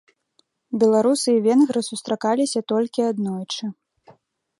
[0.83, 3.63] Беларусы і венгры сустракаліся толькі аднойчы.